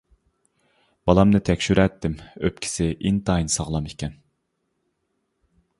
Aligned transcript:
بالامنى 1.09 1.41
تەكشۈرەتتىم، 1.49 2.15
ئۆپكىسى 2.47 2.89
ئىنتايىن 2.93 3.53
ساغلام 3.59 3.91
ئىكەن. 3.91 4.19